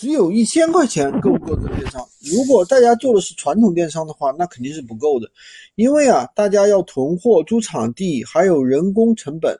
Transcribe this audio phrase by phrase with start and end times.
[0.00, 2.02] 只有一千块钱够不够做电商？
[2.32, 5.30] 如果大家做的是传统电商的话，那肯定是不够的，
[5.74, 9.54] 因为啊，大家要囤货、租场地，还有人工成本，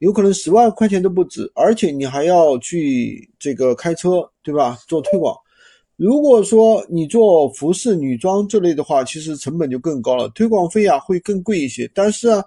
[0.00, 4.78] 有可能十万块钱都不止，而且你还要去这个开车，对吧？
[4.88, 5.36] 做推广。
[5.96, 11.90] 如果说你做服饰、女装这类的话，其实成本就更高了，推广费啊会更贵一些。
[11.92, 12.42] 但是啊，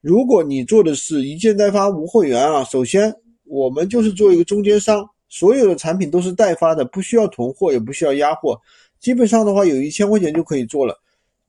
[0.00, 3.14] 如果你做的是一件代发无货源啊，首先
[3.44, 5.08] 我们就是做一个中间商。
[5.32, 8.60] 所有的产品都是代发的，不需要囤货，也不需要压货，
[9.00, 10.94] 基本上的话有一千块钱就可以做了。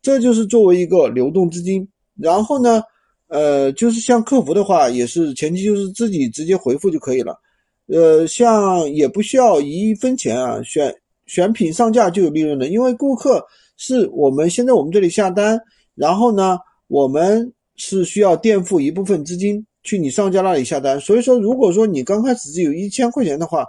[0.02, 1.85] 这就是作为一个流动资金。
[2.16, 2.81] 然后呢，
[3.27, 7.38] 呃，就是像客服的话，也是前期就是自己直接回复就可以了。
[7.88, 15.59] 呃，像也不需要一分钱啊，选选品上架就有利润了，因为顾客是我们先在我们这里下单，
[15.94, 19.66] 然后呢，我们是需要垫付一部分资金。
[19.84, 23.66] 去你上家那里下单，所以说，如果说你刚开始只有一千块钱的话，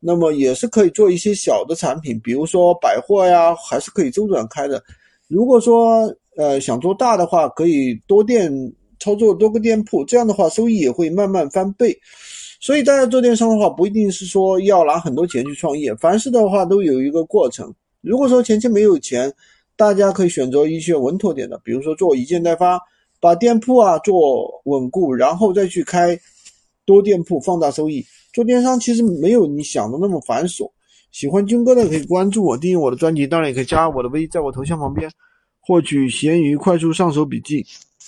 [0.00, 4.82] 那么也是可以做一些小的产品，比如说百货呀，还是可以周转开的。
[5.28, 8.52] 如果说呃想做大的话，可以多店
[8.98, 11.96] 操作多个店铺，这样的话收益也会慢慢翻倍。
[12.60, 17.72] 所以大家做电商的话，不一定是说要拿很多钱去创业，凡事的话都有一个过程。
[18.00, 19.32] 如果说前期没有钱，
[19.76, 22.80] 大家可以选择一些稳妥点的，比如说做一件代发。
[23.22, 26.18] 把店铺啊做稳固，然后再去开
[26.84, 28.04] 多店铺，放大收益。
[28.32, 30.68] 做电商其实没有你想的那么繁琐。
[31.12, 35.08] 喜欢军哥的可以关注我，订阅我的专辑，当然也可以加我的微，在我头像旁边
[35.60, 37.64] 获取闲鱼快速上手笔记。